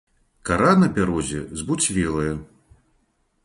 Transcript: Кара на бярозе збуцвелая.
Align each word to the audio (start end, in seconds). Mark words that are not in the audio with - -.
Кара 0.47 0.71
на 0.83 0.87
бярозе 0.95 1.41
збуцвелая. 1.61 2.35